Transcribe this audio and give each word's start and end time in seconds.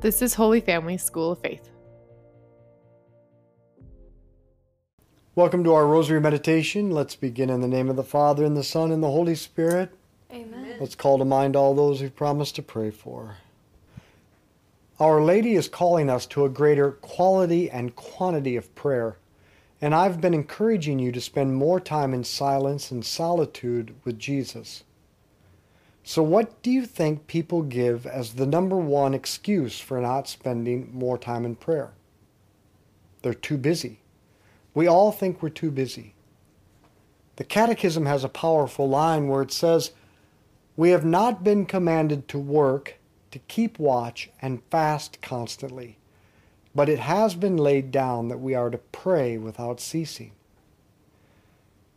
This 0.00 0.22
is 0.22 0.34
Holy 0.34 0.60
Family 0.60 0.96
School 0.96 1.32
of 1.32 1.40
Faith. 1.40 1.70
Welcome 5.34 5.64
to 5.64 5.74
our 5.74 5.88
Rosary 5.88 6.20
Meditation. 6.20 6.92
Let's 6.92 7.16
begin 7.16 7.50
in 7.50 7.62
the 7.62 7.66
name 7.66 7.90
of 7.90 7.96
the 7.96 8.04
Father, 8.04 8.44
and 8.44 8.56
the 8.56 8.62
Son, 8.62 8.92
and 8.92 9.02
the 9.02 9.10
Holy 9.10 9.34
Spirit. 9.34 9.90
Amen. 10.32 10.76
Let's 10.78 10.94
call 10.94 11.18
to 11.18 11.24
mind 11.24 11.56
all 11.56 11.74
those 11.74 12.00
we've 12.00 12.14
promised 12.14 12.54
to 12.56 12.62
pray 12.62 12.92
for. 12.92 13.38
Our 15.00 15.20
Lady 15.20 15.56
is 15.56 15.66
calling 15.66 16.08
us 16.08 16.26
to 16.26 16.44
a 16.44 16.48
greater 16.48 16.92
quality 16.92 17.68
and 17.68 17.96
quantity 17.96 18.54
of 18.54 18.72
prayer, 18.76 19.16
and 19.80 19.96
I've 19.96 20.20
been 20.20 20.32
encouraging 20.32 21.00
you 21.00 21.10
to 21.10 21.20
spend 21.20 21.56
more 21.56 21.80
time 21.80 22.14
in 22.14 22.22
silence 22.22 22.92
and 22.92 23.04
solitude 23.04 23.96
with 24.04 24.16
Jesus. 24.16 24.84
So, 26.08 26.22
what 26.22 26.62
do 26.62 26.70
you 26.70 26.86
think 26.86 27.26
people 27.26 27.60
give 27.60 28.06
as 28.06 28.32
the 28.32 28.46
number 28.46 28.78
one 28.78 29.12
excuse 29.12 29.78
for 29.78 30.00
not 30.00 30.26
spending 30.26 30.88
more 30.90 31.18
time 31.18 31.44
in 31.44 31.54
prayer? 31.54 31.90
They're 33.20 33.34
too 33.34 33.58
busy. 33.58 34.00
We 34.72 34.86
all 34.86 35.12
think 35.12 35.42
we're 35.42 35.50
too 35.50 35.70
busy. 35.70 36.14
The 37.36 37.44
Catechism 37.44 38.06
has 38.06 38.24
a 38.24 38.30
powerful 38.30 38.88
line 38.88 39.28
where 39.28 39.42
it 39.42 39.52
says, 39.52 39.90
We 40.78 40.88
have 40.92 41.04
not 41.04 41.44
been 41.44 41.66
commanded 41.66 42.26
to 42.28 42.38
work, 42.38 42.94
to 43.30 43.38
keep 43.40 43.78
watch, 43.78 44.30
and 44.40 44.62
fast 44.70 45.20
constantly, 45.20 45.98
but 46.74 46.88
it 46.88 47.00
has 47.00 47.34
been 47.34 47.58
laid 47.58 47.90
down 47.90 48.28
that 48.28 48.40
we 48.40 48.54
are 48.54 48.70
to 48.70 48.78
pray 48.78 49.36
without 49.36 49.78
ceasing. 49.78 50.32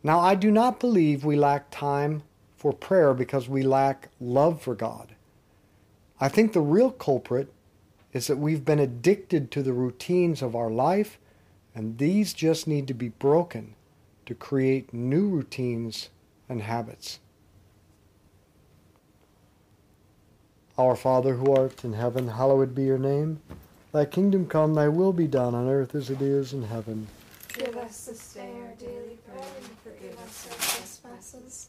Now, 0.02 0.20
I 0.20 0.34
do 0.34 0.50
not 0.50 0.80
believe 0.80 1.24
we 1.24 1.34
lack 1.34 1.70
time 1.70 2.24
for 2.62 2.72
prayer 2.72 3.12
because 3.12 3.48
we 3.48 3.60
lack 3.64 4.08
love 4.20 4.62
for 4.62 4.76
God. 4.76 5.16
I 6.20 6.28
think 6.28 6.52
the 6.52 6.60
real 6.60 6.92
culprit 6.92 7.52
is 8.12 8.28
that 8.28 8.38
we've 8.38 8.64
been 8.64 8.78
addicted 8.78 9.50
to 9.50 9.64
the 9.64 9.72
routines 9.72 10.42
of 10.42 10.54
our 10.54 10.70
life 10.70 11.18
and 11.74 11.98
these 11.98 12.32
just 12.32 12.68
need 12.68 12.86
to 12.86 12.94
be 12.94 13.08
broken 13.08 13.74
to 14.26 14.34
create 14.36 14.94
new 14.94 15.26
routines 15.26 16.10
and 16.48 16.62
habits. 16.62 17.18
Our 20.78 20.94
Father 20.94 21.34
who 21.34 21.52
art 21.52 21.82
in 21.82 21.94
heaven, 21.94 22.28
hallowed 22.28 22.76
be 22.76 22.84
your 22.84 22.96
name. 22.96 23.40
Thy 23.90 24.04
kingdom 24.04 24.46
come, 24.46 24.74
thy 24.74 24.86
will 24.86 25.12
be 25.12 25.26
done 25.26 25.56
on 25.56 25.68
earth 25.68 25.96
as 25.96 26.10
it 26.10 26.22
is 26.22 26.52
in 26.52 26.62
heaven. 26.62 27.08
Give 27.54 27.76
us 27.76 28.04
this 28.04 28.34
day 28.34 28.54
our 28.62 28.74
daily 28.76 29.18
bread 29.26 29.44
and 29.56 29.78
forgive 29.82 30.16
us 30.20 30.46
our 30.48 30.56
trespasses, 30.56 31.68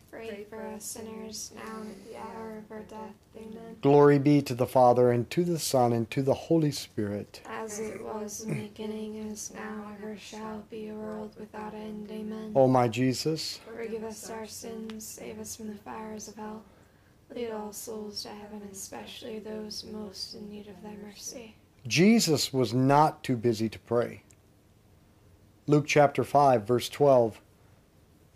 pray 0.27 0.45
for 0.49 0.61
us 0.67 0.83
sinners, 0.83 1.51
now 1.55 1.81
and 1.81 1.91
at 1.91 2.05
the 2.05 2.17
hour 2.17 2.57
of 2.57 2.71
our 2.71 2.83
death. 2.83 3.15
Amen. 3.35 3.77
Glory 3.81 4.19
be 4.19 4.41
to 4.41 4.53
the 4.53 4.67
Father, 4.67 5.11
and 5.11 5.29
to 5.31 5.43
the 5.43 5.59
Son, 5.59 5.93
and 5.93 6.09
to 6.11 6.21
the 6.21 6.33
Holy 6.33 6.71
Spirit. 6.71 7.41
As 7.45 7.79
it 7.79 8.03
was 8.03 8.43
in 8.43 8.49
the 8.49 8.67
beginning, 8.67 9.15
is 9.15 9.51
now, 9.53 9.95
ever 9.97 10.15
shall 10.17 10.63
be, 10.69 10.89
a 10.89 10.93
world 10.93 11.35
without 11.39 11.73
end. 11.73 12.09
Amen. 12.11 12.51
O 12.55 12.67
my 12.67 12.87
Jesus, 12.87 13.59
Forgive 13.75 14.03
us 14.03 14.29
our 14.29 14.45
sins, 14.45 15.05
save 15.05 15.39
us 15.39 15.55
from 15.55 15.69
the 15.69 15.75
fires 15.75 16.27
of 16.27 16.35
hell. 16.35 16.63
Lead 17.33 17.51
all 17.51 17.71
souls 17.71 18.23
to 18.23 18.29
heaven, 18.29 18.61
especially 18.71 19.39
those 19.39 19.85
most 19.85 20.35
in 20.35 20.49
need 20.49 20.67
of 20.67 20.81
thy 20.83 20.95
mercy. 21.03 21.55
Jesus 21.87 22.53
was 22.53 22.73
not 22.73 23.23
too 23.23 23.37
busy 23.37 23.69
to 23.69 23.79
pray. 23.79 24.23
Luke 25.65 25.85
chapter 25.87 26.23
5, 26.23 26.67
verse 26.67 26.89
12. 26.89 27.41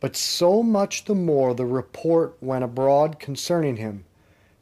But 0.00 0.16
so 0.16 0.62
much 0.62 1.04
the 1.04 1.14
more 1.14 1.54
the 1.54 1.66
report 1.66 2.36
went 2.40 2.64
abroad 2.64 3.18
concerning 3.18 3.76
him, 3.76 4.04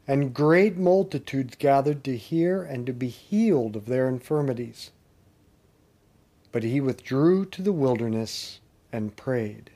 and 0.07 0.33
great 0.33 0.77
multitudes 0.77 1.55
gathered 1.55 2.03
to 2.05 2.17
hear 2.17 2.63
and 2.63 2.85
to 2.85 2.93
be 2.93 3.09
healed 3.09 3.75
of 3.75 3.85
their 3.85 4.07
infirmities. 4.07 4.91
But 6.51 6.63
he 6.63 6.81
withdrew 6.81 7.45
to 7.47 7.61
the 7.61 7.73
wilderness 7.73 8.61
and 8.91 9.15
prayed. 9.15 9.69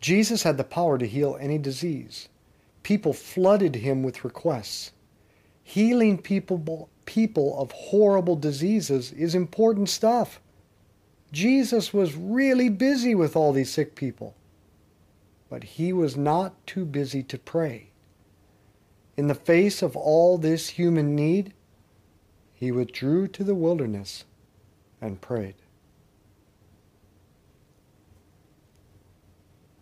Jesus 0.00 0.42
had 0.42 0.56
the 0.56 0.64
power 0.64 0.98
to 0.98 1.06
heal 1.06 1.38
any 1.40 1.58
disease. 1.58 2.28
People 2.82 3.12
flooded 3.12 3.76
him 3.76 4.02
with 4.02 4.24
requests. 4.24 4.92
Healing 5.62 6.18
people, 6.18 6.90
people 7.06 7.58
of 7.58 7.70
horrible 7.72 8.36
diseases 8.36 9.12
is 9.12 9.34
important 9.34 9.88
stuff. 9.88 10.40
Jesus 11.34 11.92
was 11.92 12.14
really 12.14 12.68
busy 12.68 13.12
with 13.12 13.34
all 13.34 13.52
these 13.52 13.72
sick 13.72 13.96
people, 13.96 14.36
but 15.50 15.64
he 15.64 15.92
was 15.92 16.16
not 16.16 16.64
too 16.64 16.84
busy 16.84 17.24
to 17.24 17.36
pray. 17.36 17.90
In 19.16 19.26
the 19.26 19.34
face 19.34 19.82
of 19.82 19.96
all 19.96 20.38
this 20.38 20.68
human 20.68 21.16
need, 21.16 21.52
he 22.52 22.70
withdrew 22.70 23.26
to 23.28 23.42
the 23.42 23.56
wilderness 23.56 24.24
and 25.00 25.20
prayed. 25.20 25.56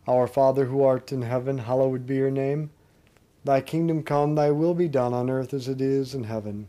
Our 0.09 0.27
Father 0.27 0.65
who 0.65 0.83
art 0.83 1.13
in 1.13 1.21
heaven, 1.21 1.59
hallowed 1.59 2.07
be 2.07 2.17
your 2.17 2.31
name. 2.31 2.71
Thy 3.45 3.61
kingdom 3.61 4.05
come, 4.05 4.37
thy 4.37 4.51
will 4.51 4.75
be 4.75 4.89
done 4.89 5.13
on 5.13 5.29
earth 5.29 5.53
as 5.53 5.69
it 5.69 5.83
is 5.83 6.15
in 6.15 6.25
heaven. 6.25 6.69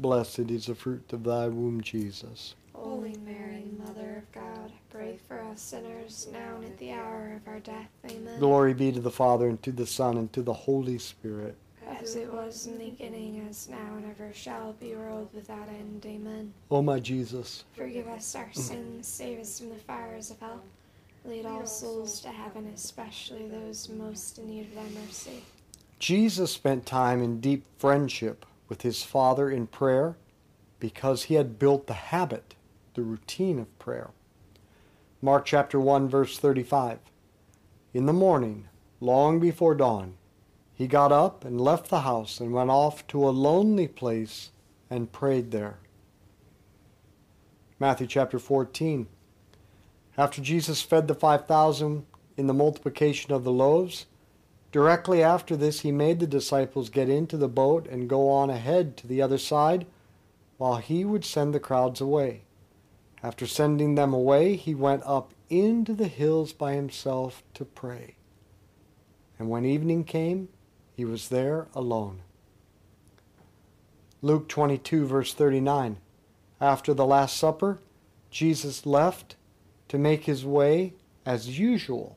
blessed 0.00 0.50
is 0.50 0.66
the 0.66 0.74
fruit 0.74 1.12
of 1.12 1.24
thy 1.24 1.48
womb, 1.48 1.80
Jesus. 1.80 2.54
Holy 2.74 3.16
Mary, 3.24 3.64
Mother 3.84 4.22
of 4.24 4.32
God, 4.32 4.72
pray 4.90 5.18
for 5.26 5.40
us 5.40 5.60
sinners, 5.60 6.28
now 6.32 6.56
and 6.56 6.64
at 6.64 6.78
the 6.78 6.92
hour 6.92 7.34
of 7.36 7.48
our 7.48 7.60
death. 7.60 7.88
Amen. 8.08 8.38
Glory 8.38 8.74
be 8.74 8.92
to 8.92 9.00
the 9.00 9.10
Father, 9.10 9.48
and 9.48 9.62
to 9.62 9.72
the 9.72 9.86
Son, 9.86 10.16
and 10.16 10.32
to 10.32 10.42
the 10.42 10.52
Holy 10.52 10.98
Spirit. 10.98 11.56
As 11.86 12.16
it 12.16 12.32
was 12.32 12.66
in 12.66 12.78
the 12.78 12.90
beginning, 12.90 13.46
as 13.48 13.68
now, 13.68 13.94
and 13.96 14.04
ever 14.04 14.32
shall 14.32 14.74
be, 14.74 14.94
world 14.94 15.28
without 15.34 15.68
end. 15.68 16.04
Amen. 16.06 16.52
O 16.70 16.82
my 16.82 17.00
Jesus, 17.00 17.64
Forgive 17.74 18.06
us 18.08 18.34
our 18.34 18.52
sins, 18.52 19.08
save 19.08 19.40
us 19.40 19.58
from 19.58 19.70
the 19.70 19.76
fires 19.76 20.30
of 20.30 20.38
hell. 20.38 20.62
Lead 21.24 21.46
all 21.46 21.66
souls 21.66 22.20
to 22.20 22.28
heaven, 22.28 22.70
especially 22.74 23.48
those 23.48 23.88
most 23.88 24.38
in 24.38 24.48
need 24.48 24.66
of 24.66 24.74
thy 24.74 25.00
mercy. 25.00 25.42
Jesus 25.98 26.52
spent 26.52 26.86
time 26.86 27.22
in 27.22 27.40
deep 27.40 27.64
friendship 27.78 28.46
with 28.68 28.82
his 28.82 29.02
Father 29.02 29.50
in 29.50 29.66
prayer 29.66 30.16
because 30.80 31.24
he 31.24 31.34
had 31.34 31.58
built 31.58 31.86
the 31.86 31.94
habit, 31.94 32.54
the 32.94 33.02
routine 33.02 33.58
of 33.58 33.78
prayer. 33.78 34.10
Mark 35.20 35.44
chapter 35.44 35.80
1 35.80 36.08
verse 36.08 36.38
35. 36.38 36.98
In 37.94 38.06
the 38.06 38.12
morning, 38.12 38.68
long 39.00 39.40
before 39.40 39.74
dawn, 39.74 40.14
he 40.74 40.86
got 40.86 41.10
up 41.10 41.44
and 41.44 41.60
left 41.60 41.90
the 41.90 42.02
house 42.02 42.38
and 42.38 42.52
went 42.52 42.70
off 42.70 43.06
to 43.08 43.28
a 43.28 43.30
lonely 43.30 43.88
place 43.88 44.50
and 44.88 45.10
prayed 45.10 45.50
there. 45.50 45.78
Matthew 47.80 48.06
chapter 48.06 48.38
14. 48.38 49.08
After 50.16 50.42
Jesus 50.42 50.82
fed 50.82 51.08
the 51.08 51.14
5,000 51.14 52.06
in 52.36 52.46
the 52.46 52.54
multiplication 52.54 53.32
of 53.32 53.44
the 53.44 53.52
loaves, 53.52 54.06
directly 54.78 55.24
after 55.24 55.56
this 55.56 55.80
he 55.80 55.90
made 55.90 56.20
the 56.20 56.26
disciples 56.28 56.88
get 56.88 57.08
into 57.08 57.36
the 57.36 57.48
boat 57.48 57.88
and 57.88 58.08
go 58.08 58.30
on 58.30 58.48
ahead 58.48 58.96
to 58.96 59.08
the 59.08 59.20
other 59.20 59.36
side 59.36 59.84
while 60.56 60.76
he 60.76 61.04
would 61.04 61.24
send 61.24 61.52
the 61.52 61.58
crowds 61.58 62.00
away. 62.00 62.42
After 63.20 63.44
sending 63.44 63.96
them 63.96 64.14
away, 64.14 64.54
he 64.54 64.76
went 64.76 65.02
up 65.04 65.34
into 65.50 65.94
the 65.94 66.06
hills 66.06 66.52
by 66.52 66.74
himself 66.74 67.42
to 67.54 67.64
pray. 67.64 68.14
And 69.36 69.50
when 69.50 69.64
evening 69.64 70.04
came, 70.04 70.48
he 70.94 71.04
was 71.04 71.28
there 71.28 71.66
alone. 71.74 72.20
Luke 74.22 74.48
22, 74.48 75.06
verse 75.06 75.34
39. 75.34 75.96
After 76.60 76.94
the 76.94 77.04
Last 77.04 77.36
Supper, 77.36 77.80
Jesus 78.30 78.86
left 78.86 79.34
to 79.88 79.98
make 79.98 80.26
his 80.26 80.44
way, 80.44 80.92
as 81.26 81.58
usual, 81.58 82.16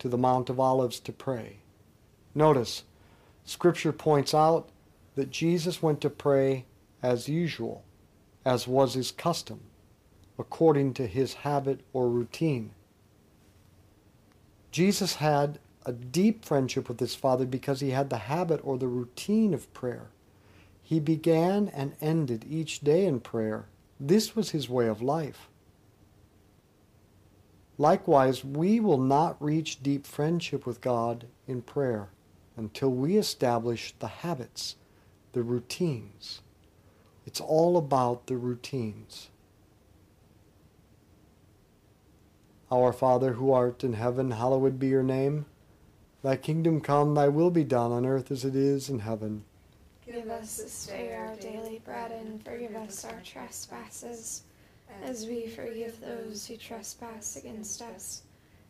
to 0.00 0.08
the 0.08 0.18
Mount 0.18 0.50
of 0.50 0.58
Olives 0.58 0.98
to 0.98 1.12
pray. 1.12 1.59
Notice, 2.34 2.84
Scripture 3.44 3.92
points 3.92 4.32
out 4.32 4.68
that 5.16 5.30
Jesus 5.30 5.82
went 5.82 6.00
to 6.02 6.10
pray 6.10 6.64
as 7.02 7.28
usual, 7.28 7.82
as 8.44 8.68
was 8.68 8.94
his 8.94 9.10
custom, 9.10 9.60
according 10.38 10.94
to 10.94 11.06
his 11.06 11.34
habit 11.34 11.80
or 11.92 12.08
routine. 12.08 12.70
Jesus 14.70 15.16
had 15.16 15.58
a 15.84 15.92
deep 15.92 16.44
friendship 16.44 16.88
with 16.88 17.00
his 17.00 17.16
Father 17.16 17.44
because 17.44 17.80
he 17.80 17.90
had 17.90 18.10
the 18.10 18.18
habit 18.18 18.60
or 18.62 18.78
the 18.78 18.86
routine 18.86 19.52
of 19.52 19.72
prayer. 19.74 20.10
He 20.80 21.00
began 21.00 21.68
and 21.68 21.96
ended 22.00 22.44
each 22.48 22.80
day 22.80 23.06
in 23.06 23.20
prayer. 23.20 23.66
This 23.98 24.36
was 24.36 24.50
his 24.50 24.68
way 24.68 24.86
of 24.86 25.02
life. 25.02 25.48
Likewise, 27.78 28.44
we 28.44 28.78
will 28.78 28.98
not 28.98 29.42
reach 29.42 29.82
deep 29.82 30.06
friendship 30.06 30.66
with 30.66 30.80
God 30.80 31.26
in 31.48 31.62
prayer 31.62 32.10
until 32.60 32.90
we 32.90 33.16
establish 33.16 33.94
the 33.98 34.06
habits, 34.06 34.76
the 35.32 35.42
routines. 35.42 36.42
It's 37.26 37.40
all 37.40 37.76
about 37.76 38.26
the 38.26 38.36
routines. 38.36 39.30
Our 42.70 42.92
Father 42.92 43.32
who 43.32 43.50
art 43.50 43.82
in 43.82 43.94
heaven, 43.94 44.30
hallowed 44.30 44.78
be 44.78 44.88
your 44.88 45.02
name. 45.02 45.46
Thy 46.22 46.36
kingdom 46.36 46.80
come, 46.80 47.14
thy 47.14 47.28
will 47.28 47.50
be 47.50 47.64
done 47.64 47.90
on 47.90 48.06
earth 48.06 48.30
as 48.30 48.44
it 48.44 48.54
is 48.54 48.88
in 48.88 49.00
heaven. 49.00 49.44
Give 50.06 50.28
us 50.28 50.58
this 50.58 50.86
day 50.86 51.14
our 51.14 51.34
daily 51.36 51.80
bread 51.84 52.12
and 52.12 52.44
forgive 52.44 52.76
us 52.76 53.04
our 53.04 53.20
trespasses, 53.24 54.42
as 55.02 55.26
we 55.26 55.46
forgive 55.46 56.00
those 56.00 56.46
who 56.46 56.56
trespass 56.56 57.36
against 57.36 57.80
us. 57.82 58.22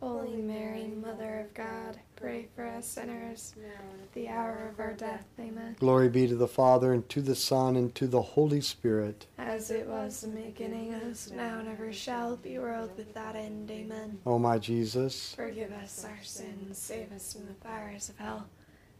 Holy 0.00 0.36
Mary, 0.36 0.88
Mother 0.88 1.40
of 1.40 1.54
God, 1.54 1.98
pray 2.16 2.48
for 2.54 2.66
us 2.66 2.86
sinners, 2.86 3.54
now 3.56 3.90
and 3.92 4.02
at 4.02 4.12
the 4.12 4.28
hour 4.28 4.70
of 4.70 4.78
our 4.78 4.92
death. 4.92 5.24
Amen. 5.40 5.74
Glory 5.80 6.10
be 6.10 6.26
to 6.26 6.34
the 6.36 6.46
Father, 6.46 6.92
and 6.92 7.08
to 7.08 7.22
the 7.22 7.34
Son, 7.34 7.76
and 7.76 7.94
to 7.94 8.06
the 8.06 8.20
Holy 8.20 8.60
Spirit. 8.60 9.26
As 9.38 9.70
it 9.70 9.86
was 9.86 10.22
in 10.22 10.34
the 10.34 10.42
beginning, 10.42 10.92
is 10.92 11.32
now, 11.32 11.60
and 11.60 11.68
ever 11.68 11.92
shall 11.92 12.36
be, 12.36 12.58
world 12.58 12.90
without 12.98 13.36
end. 13.36 13.70
Amen. 13.70 14.18
O 14.26 14.38
my 14.38 14.58
Jesus, 14.58 15.34
Forgive 15.34 15.72
us 15.72 16.04
our 16.04 16.22
sins, 16.22 16.76
save 16.76 17.10
us 17.12 17.32
from 17.32 17.46
the 17.46 17.54
fires 17.54 18.10
of 18.10 18.18
hell. 18.18 18.46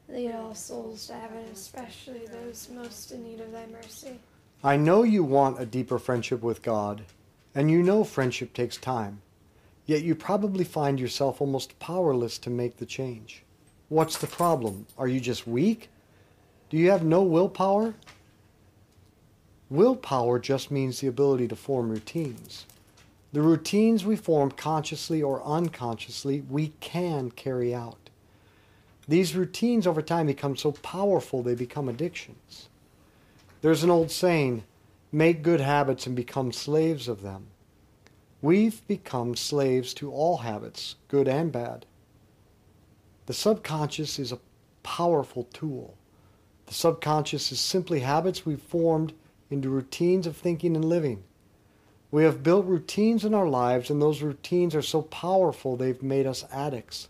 Lead 0.08 0.32
all 0.32 0.54
souls 0.54 1.08
to 1.08 1.14
heaven, 1.14 1.44
especially 1.52 2.26
those 2.26 2.70
most 2.72 3.12
in 3.12 3.22
need 3.22 3.40
of 3.40 3.52
thy 3.52 3.66
mercy. 3.66 4.18
I 4.64 4.76
know 4.76 5.02
you 5.02 5.24
want 5.24 5.60
a 5.60 5.66
deeper 5.66 5.98
friendship 5.98 6.42
with 6.42 6.62
God, 6.62 7.02
and 7.54 7.70
you 7.70 7.82
know 7.82 8.02
friendship 8.02 8.54
takes 8.54 8.78
time. 8.78 9.20
Yet 9.86 10.02
you 10.02 10.14
probably 10.14 10.64
find 10.64 10.98
yourself 10.98 11.40
almost 11.40 11.78
powerless 11.78 12.38
to 12.38 12.50
make 12.50 12.76
the 12.76 12.86
change. 12.86 13.44
What's 13.88 14.18
the 14.18 14.26
problem? 14.26 14.86
Are 14.98 15.06
you 15.06 15.20
just 15.20 15.46
weak? 15.46 15.88
Do 16.70 16.76
you 16.76 16.90
have 16.90 17.04
no 17.04 17.22
willpower? 17.22 17.94
Willpower 19.70 20.40
just 20.40 20.70
means 20.70 21.00
the 21.00 21.06
ability 21.06 21.46
to 21.48 21.56
form 21.56 21.90
routines. 21.90 22.66
The 23.32 23.42
routines 23.42 24.04
we 24.04 24.16
form 24.16 24.50
consciously 24.50 25.22
or 25.22 25.42
unconsciously, 25.44 26.42
we 26.48 26.72
can 26.80 27.30
carry 27.30 27.74
out. 27.74 28.10
These 29.08 29.36
routines 29.36 29.86
over 29.86 30.02
time 30.02 30.26
become 30.26 30.56
so 30.56 30.72
powerful 30.72 31.42
they 31.42 31.54
become 31.54 31.88
addictions. 31.88 32.68
There's 33.62 33.84
an 33.84 33.90
old 33.90 34.10
saying 34.10 34.64
make 35.12 35.42
good 35.42 35.60
habits 35.60 36.06
and 36.06 36.16
become 36.16 36.52
slaves 36.52 37.06
of 37.08 37.22
them. 37.22 37.46
We've 38.42 38.86
become 38.86 39.34
slaves 39.34 39.94
to 39.94 40.12
all 40.12 40.38
habits, 40.38 40.96
good 41.08 41.26
and 41.26 41.50
bad. 41.50 41.86
The 43.26 43.32
subconscious 43.32 44.18
is 44.18 44.30
a 44.30 44.38
powerful 44.82 45.44
tool. 45.52 45.96
The 46.66 46.74
subconscious 46.74 47.50
is 47.50 47.60
simply 47.60 48.00
habits 48.00 48.44
we've 48.44 48.60
formed 48.60 49.14
into 49.50 49.70
routines 49.70 50.26
of 50.26 50.36
thinking 50.36 50.76
and 50.76 50.84
living. 50.84 51.24
We 52.10 52.24
have 52.24 52.42
built 52.42 52.66
routines 52.66 53.24
in 53.24 53.34
our 53.34 53.48
lives, 53.48 53.90
and 53.90 54.00
those 54.00 54.22
routines 54.22 54.74
are 54.74 54.82
so 54.82 55.02
powerful 55.02 55.76
they've 55.76 56.02
made 56.02 56.26
us 56.26 56.44
addicts. 56.52 57.08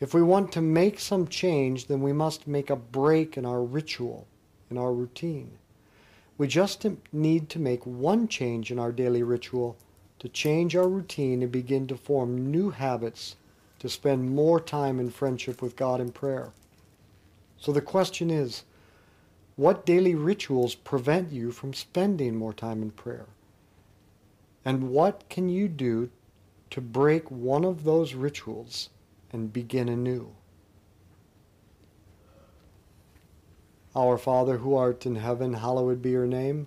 If 0.00 0.12
we 0.12 0.22
want 0.22 0.52
to 0.52 0.60
make 0.60 1.00
some 1.00 1.28
change, 1.28 1.86
then 1.86 2.02
we 2.02 2.12
must 2.12 2.46
make 2.46 2.68
a 2.68 2.76
break 2.76 3.36
in 3.36 3.46
our 3.46 3.62
ritual, 3.62 4.26
in 4.70 4.76
our 4.76 4.92
routine. 4.92 5.52
We 6.36 6.48
just 6.48 6.84
need 7.12 7.48
to 7.50 7.58
make 7.58 7.86
one 7.86 8.28
change 8.28 8.70
in 8.70 8.78
our 8.78 8.92
daily 8.92 9.22
ritual 9.22 9.76
to 10.18 10.28
change 10.28 10.74
our 10.74 10.88
routine 10.88 11.42
and 11.42 11.52
begin 11.52 11.86
to 11.88 11.96
form 11.96 12.50
new 12.50 12.70
habits 12.70 13.36
to 13.78 13.88
spend 13.88 14.34
more 14.34 14.60
time 14.60 14.98
in 14.98 15.10
friendship 15.10 15.60
with 15.60 15.76
God 15.76 16.00
in 16.00 16.10
prayer. 16.10 16.52
So 17.58 17.72
the 17.72 17.80
question 17.80 18.30
is 18.30 18.64
what 19.56 19.86
daily 19.86 20.14
rituals 20.14 20.74
prevent 20.74 21.32
you 21.32 21.50
from 21.50 21.72
spending 21.72 22.36
more 22.36 22.52
time 22.52 22.82
in 22.82 22.90
prayer? 22.90 23.26
And 24.64 24.90
what 24.90 25.28
can 25.28 25.48
you 25.48 25.68
do 25.68 26.10
to 26.70 26.80
break 26.80 27.30
one 27.30 27.64
of 27.64 27.84
those 27.84 28.14
rituals 28.14 28.90
and 29.32 29.52
begin 29.52 29.88
anew? 29.88 30.32
Our 33.94 34.18
Father 34.18 34.58
who 34.58 34.74
art 34.74 35.06
in 35.06 35.16
heaven, 35.16 35.54
hallowed 35.54 36.02
be 36.02 36.10
your 36.10 36.26
name. 36.26 36.66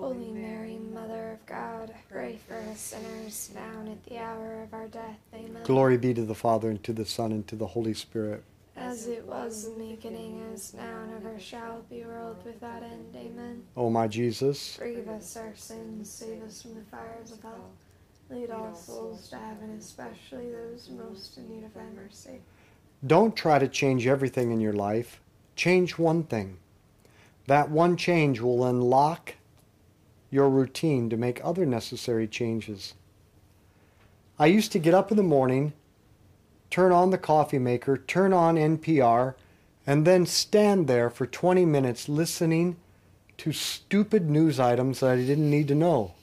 Holy 0.00 0.32
Mary, 0.32 0.78
Mother 0.92 1.32
of 1.32 1.46
God, 1.46 1.94
pray 2.10 2.38
for 2.48 2.56
us 2.56 2.80
sinners, 2.80 3.50
now 3.54 3.80
and 3.80 3.88
at 3.90 4.04
the 4.06 4.18
hour 4.18 4.62
of 4.62 4.74
our 4.74 4.88
death. 4.88 5.18
Amen. 5.32 5.62
Glory 5.64 5.96
be 5.96 6.12
to 6.14 6.24
the 6.24 6.34
Father, 6.34 6.70
and 6.70 6.82
to 6.82 6.92
the 6.92 7.06
Son, 7.06 7.30
and 7.32 7.46
to 7.48 7.56
the 7.56 7.68
Holy 7.68 7.94
Spirit. 7.94 8.42
As 8.76 9.06
it 9.06 9.24
was 9.24 9.66
in 9.66 9.78
the 9.78 9.94
beginning, 9.94 10.40
is 10.52 10.74
now, 10.74 11.02
and 11.04 11.14
ever 11.14 11.38
shall 11.38 11.82
be, 11.88 12.04
world 12.04 12.38
without 12.44 12.82
end. 12.82 13.14
Amen. 13.14 13.62
O 13.76 13.88
my 13.88 14.08
Jesus, 14.08 14.76
Forgive 14.76 15.08
us 15.08 15.36
our 15.36 15.54
sins, 15.54 16.10
save 16.10 16.42
us 16.42 16.62
from 16.62 16.74
the 16.74 16.82
fires 16.90 17.30
of 17.30 17.40
hell. 17.42 17.70
Lead 18.30 18.50
all 18.50 18.74
souls 18.74 19.28
to 19.28 19.36
heaven, 19.36 19.76
especially 19.78 20.50
those 20.50 20.90
most 20.90 21.36
in 21.36 21.48
need 21.48 21.64
of 21.64 21.74
thy 21.74 21.84
mercy. 21.94 22.40
don't 23.06 23.36
try 23.36 23.58
to 23.58 23.68
change 23.68 24.06
everything 24.06 24.50
in 24.50 24.60
your 24.60 24.72
life. 24.72 25.20
Change 25.56 25.98
one 25.98 26.24
thing. 26.24 26.56
That 27.46 27.70
one 27.70 27.96
change 27.96 28.40
will 28.40 28.64
unlock 28.64 29.34
your 30.34 30.50
routine 30.50 31.08
to 31.08 31.16
make 31.16 31.40
other 31.44 31.64
necessary 31.64 32.26
changes. 32.26 32.94
I 34.36 34.46
used 34.46 34.72
to 34.72 34.80
get 34.80 34.92
up 34.92 35.12
in 35.12 35.16
the 35.16 35.22
morning, 35.22 35.72
turn 36.70 36.90
on 36.90 37.10
the 37.10 37.18
coffee 37.18 37.60
maker, 37.60 37.96
turn 37.96 38.32
on 38.32 38.56
NPR, 38.56 39.34
and 39.86 40.04
then 40.04 40.26
stand 40.26 40.88
there 40.88 41.08
for 41.08 41.24
20 41.24 41.64
minutes 41.64 42.08
listening 42.08 42.76
to 43.38 43.52
stupid 43.52 44.28
news 44.28 44.58
items 44.58 44.98
that 45.00 45.10
I 45.10 45.16
didn't 45.16 45.50
need 45.50 45.68
to 45.68 45.74
know. 45.76 46.14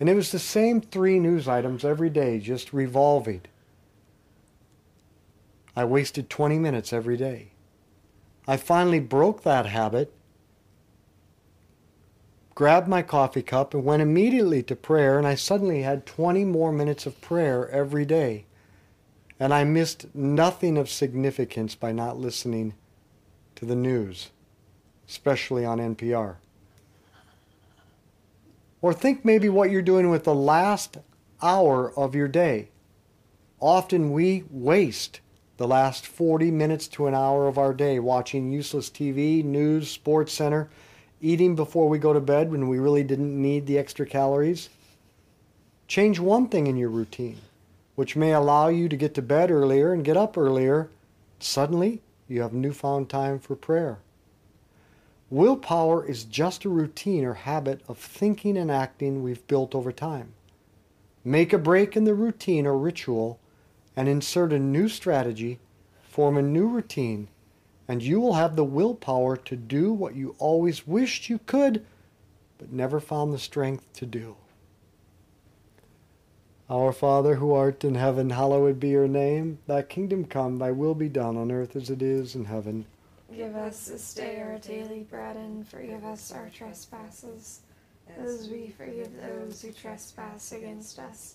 And 0.00 0.08
it 0.08 0.14
was 0.14 0.32
the 0.32 0.38
same 0.38 0.80
three 0.80 1.20
news 1.20 1.46
items 1.46 1.84
every 1.84 2.08
day, 2.08 2.38
just 2.38 2.72
revolving. 2.72 3.42
I 5.76 5.84
wasted 5.84 6.30
20 6.30 6.58
minutes 6.58 6.90
every 6.90 7.18
day. 7.18 7.50
I 8.48 8.56
finally 8.56 8.98
broke 8.98 9.42
that 9.42 9.66
habit, 9.66 10.10
grabbed 12.54 12.88
my 12.88 13.02
coffee 13.02 13.42
cup, 13.42 13.74
and 13.74 13.84
went 13.84 14.02
immediately 14.02 14.62
to 14.64 14.76
prayer, 14.76 15.18
and 15.18 15.26
I 15.26 15.34
suddenly 15.34 15.82
had 15.82 16.06
20 16.06 16.44
more 16.44 16.72
minutes 16.72 17.06
of 17.06 17.20
prayer 17.20 17.68
every 17.70 18.04
day. 18.04 18.46
And 19.40 19.52
I 19.52 19.64
missed 19.64 20.14
nothing 20.14 20.76
of 20.76 20.88
significance 20.88 21.74
by 21.74 21.92
not 21.92 22.18
listening 22.18 22.74
to 23.56 23.64
the 23.64 23.74
news, 23.74 24.30
especially 25.08 25.64
on 25.64 25.78
NPR. 25.78 26.36
Or 28.80 28.92
think 28.92 29.24
maybe 29.24 29.48
what 29.48 29.70
you're 29.70 29.82
doing 29.82 30.10
with 30.10 30.24
the 30.24 30.34
last 30.34 30.98
hour 31.40 31.92
of 31.96 32.14
your 32.14 32.28
day. 32.28 32.68
Often 33.60 34.12
we 34.12 34.44
waste 34.50 35.20
the 35.56 35.68
last 35.68 36.06
40 36.06 36.50
minutes 36.50 36.88
to 36.88 37.06
an 37.06 37.14
hour 37.14 37.46
of 37.46 37.58
our 37.58 37.72
day 37.72 38.00
watching 38.00 38.50
useless 38.50 38.90
TV, 38.90 39.44
news, 39.44 39.96
SportsCenter, 39.96 40.68
eating 41.22 41.54
before 41.54 41.88
we 41.88 41.98
go 41.98 42.12
to 42.12 42.20
bed 42.20 42.50
when 42.50 42.68
we 42.68 42.80
really 42.80 43.04
didn't 43.04 43.40
need 43.40 43.66
the 43.66 43.78
extra 43.78 44.04
calories. 44.04 44.68
Change 45.86 46.18
one 46.18 46.48
thing 46.48 46.66
in 46.66 46.76
your 46.76 46.90
routine, 46.90 47.38
which 47.94 48.16
may 48.16 48.32
allow 48.32 48.66
you 48.66 48.88
to 48.88 48.96
get 48.96 49.14
to 49.14 49.22
bed 49.22 49.50
earlier 49.50 49.92
and 49.92 50.04
get 50.04 50.16
up 50.16 50.36
earlier. 50.36 50.90
Suddenly, 51.38 52.02
you 52.28 52.42
have 52.42 52.52
newfound 52.52 53.08
time 53.08 53.38
for 53.38 53.54
prayer. 53.54 53.98
Willpower 55.30 56.04
is 56.04 56.24
just 56.24 56.64
a 56.64 56.68
routine 56.68 57.24
or 57.24 57.34
habit 57.34 57.80
of 57.88 57.98
thinking 57.98 58.56
and 58.58 58.70
acting 58.70 59.22
we've 59.22 59.46
built 59.46 59.74
over 59.74 59.92
time. 59.92 60.34
Make 61.24 61.52
a 61.52 61.58
break 61.58 61.96
in 61.96 62.04
the 62.04 62.14
routine 62.14 62.66
or 62.66 62.76
ritual 62.76 63.38
and 63.96 64.08
insert 64.08 64.52
a 64.52 64.58
new 64.58 64.88
strategy, 64.88 65.60
form 66.02 66.36
a 66.36 66.42
new 66.42 66.66
routine, 66.66 67.28
and 67.92 68.02
you 68.02 68.18
will 68.18 68.32
have 68.32 68.56
the 68.56 68.64
willpower 68.64 69.36
to 69.36 69.54
do 69.54 69.92
what 69.92 70.16
you 70.16 70.34
always 70.38 70.86
wished 70.86 71.28
you 71.28 71.38
could, 71.44 71.84
but 72.56 72.72
never 72.72 72.98
found 72.98 73.34
the 73.34 73.38
strength 73.38 73.92
to 73.92 74.06
do. 74.06 74.34
Our 76.70 76.94
Father 76.94 77.34
who 77.34 77.52
art 77.52 77.84
in 77.84 77.96
heaven, 77.96 78.30
hallowed 78.30 78.80
be 78.80 78.88
your 78.88 79.08
name. 79.08 79.58
Thy 79.66 79.82
kingdom 79.82 80.24
come, 80.24 80.58
thy 80.58 80.70
will 80.70 80.94
be 80.94 81.10
done 81.10 81.36
on 81.36 81.52
earth 81.52 81.76
as 81.76 81.90
it 81.90 82.00
is 82.00 82.34
in 82.34 82.46
heaven. 82.46 82.86
Give 83.36 83.54
us 83.56 83.88
this 83.88 84.14
day 84.14 84.40
our 84.40 84.56
daily 84.56 85.00
bread, 85.00 85.36
and 85.36 85.68
forgive 85.68 86.02
us 86.02 86.32
our 86.32 86.48
trespasses, 86.48 87.60
as 88.18 88.48
we 88.48 88.68
forgive 88.68 89.10
those 89.20 89.60
who 89.60 89.70
trespass 89.70 90.52
against 90.52 90.98
us. 90.98 91.34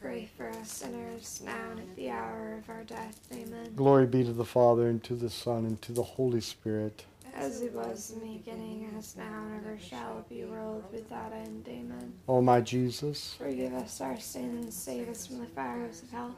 pray 0.00 0.28
for 0.36 0.48
us 0.48 0.70
sinners, 0.70 1.42
now 1.44 1.70
and 1.70 1.80
at 1.80 1.96
the 1.96 2.10
hour 2.10 2.58
of 2.58 2.68
our 2.70 2.84
death. 2.84 3.18
Amen. 3.32 3.72
Glory 3.74 4.06
be 4.06 4.24
to 4.24 4.32
the 4.32 4.44
Father, 4.44 4.88
and 4.88 5.02
to 5.04 5.14
the 5.14 5.30
Son, 5.30 5.64
and 5.64 5.80
to 5.82 5.92
the 5.92 6.02
Holy 6.02 6.40
Spirit. 6.40 7.04
As 7.34 7.62
it 7.62 7.72
was 7.72 8.10
in 8.10 8.20
the 8.20 8.38
beginning, 8.38 8.90
as 8.98 9.16
now, 9.16 9.44
and 9.46 9.64
ever 9.64 9.78
shall 9.78 10.24
be, 10.28 10.44
world 10.44 10.84
without 10.92 11.32
end. 11.32 11.66
Amen. 11.68 12.12
O 12.28 12.40
my 12.40 12.60
Jesus, 12.60 13.34
Forgive 13.38 13.74
us 13.74 14.00
our 14.00 14.18
sins, 14.18 14.74
save 14.74 15.08
us 15.08 15.26
from 15.26 15.38
the 15.40 15.46
fires 15.46 16.02
of 16.02 16.10
hell. 16.10 16.34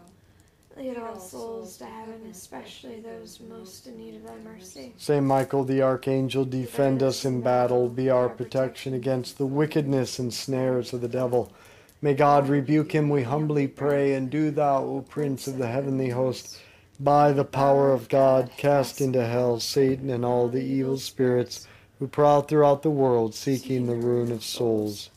Lead 0.76 0.96
all 0.98 1.18
souls 1.18 1.76
to 1.78 1.84
heaven, 1.84 2.20
especially 2.30 3.00
those 3.00 3.40
most 3.40 3.86
in 3.86 3.98
need 3.98 4.14
of 4.14 4.24
thy 4.24 4.36
mercy. 4.38 4.94
Saint 4.96 5.26
Michael 5.26 5.64
the 5.64 5.82
Archangel, 5.82 6.44
defend 6.44 7.02
us 7.02 7.24
in 7.24 7.40
battle, 7.40 7.88
be 7.88 8.08
our 8.08 8.28
protection 8.28 8.94
against 8.94 9.36
the 9.36 9.46
wickedness 9.46 10.18
and 10.18 10.32
snares 10.32 10.92
of 10.92 11.00
the 11.00 11.08
devil. 11.08 11.52
May 12.02 12.14
God 12.14 12.48
rebuke 12.48 12.92
him, 12.92 13.10
we 13.10 13.22
humbly 13.22 13.68
pray, 13.68 14.14
and 14.14 14.30
do 14.30 14.50
thou, 14.50 14.84
O 14.84 15.00
Prince 15.02 15.46
of 15.46 15.58
the 15.58 15.66
heavenly 15.66 16.08
host, 16.08 16.58
by 16.98 17.32
the 17.32 17.44
power 17.44 17.92
of 17.92 18.08
God, 18.08 18.50
cast 18.56 19.02
into 19.02 19.26
hell 19.26 19.60
Satan 19.60 20.08
and 20.08 20.24
all 20.24 20.48
the 20.48 20.62
evil 20.62 20.96
spirits 20.96 21.66
who 21.98 22.08
prowl 22.08 22.40
throughout 22.40 22.82
the 22.82 22.90
world 22.90 23.34
seeking 23.34 23.86
the 23.86 23.94
ruin 23.94 24.32
of 24.32 24.42
souls. 24.42 25.10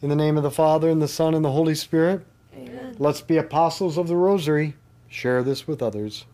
In 0.00 0.08
the 0.08 0.16
name 0.16 0.36
of 0.36 0.44
the 0.44 0.50
Father, 0.52 0.88
and 0.88 1.02
the 1.02 1.08
Son, 1.08 1.34
and 1.34 1.44
the 1.44 1.50
Holy 1.50 1.74
Spirit, 1.74 2.24
Amen. 2.56 2.94
let's 3.00 3.20
be 3.20 3.36
apostles 3.36 3.98
of 3.98 4.06
the 4.06 4.16
Rosary. 4.16 4.74
Share 5.08 5.42
this 5.42 5.66
with 5.66 5.82
others. 5.82 6.26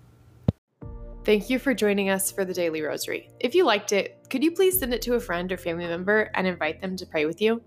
Thank 1.25 1.49
you 1.49 1.59
for 1.59 1.73
joining 1.73 2.11
us 2.11 2.31
for 2.31 2.45
the 2.45 2.55
Daily 2.55 2.83
Rosary. 2.83 3.31
If 3.41 3.55
you 3.55 3.65
liked 3.65 3.93
it, 3.93 4.27
could 4.29 4.45
you 4.45 4.51
please 4.51 4.79
send 4.79 4.93
it 4.93 5.03
to 5.03 5.15
a 5.15 5.21
friend 5.21 5.51
or 5.51 5.57
family 5.57 5.87
member 5.87 6.31
and 6.35 6.47
invite 6.47 6.83
them 6.83 6.97
to 6.97 7.07
pray 7.07 7.25
with 7.25 7.41
you? 7.41 7.63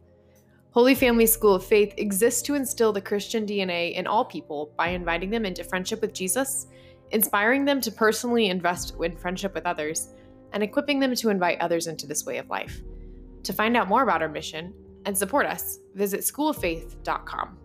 Holy 0.72 0.96
Family 0.96 1.26
School 1.26 1.54
of 1.54 1.66
Faith 1.66 1.94
exists 1.98 2.42
to 2.44 2.56
instill 2.56 2.94
the 2.94 3.02
Christian 3.02 3.46
DNA 3.46 3.94
in 3.94 4.08
all 4.08 4.24
people 4.24 4.72
by 4.78 4.88
inviting 4.88 5.30
them 5.30 5.46
into 5.46 5.66
friendship 5.66 6.00
with 6.00 6.14
Jesus, 6.14 6.68
inspiring 7.12 7.66
them 7.66 7.82
to 7.82 7.92
personally 7.92 8.48
invest 8.48 8.96
in 9.04 9.18
friendship 9.18 9.54
with 9.54 9.66
others, 9.66 10.14
and 10.54 10.64
equipping 10.64 10.98
them 10.98 11.14
to 11.14 11.30
invite 11.30 11.60
others 11.60 11.88
into 11.88 12.08
this 12.08 12.26
way 12.26 12.38
of 12.38 12.50
life. 12.50 12.82
To 13.44 13.52
find 13.52 13.76
out 13.76 13.90
more 13.90 14.04
about 14.04 14.22
our 14.22 14.30
mission 14.30 14.74
and 15.06 15.18
support 15.18 15.46
us, 15.46 15.80
visit 15.94 16.22
schooloffaith.com. 16.22 17.58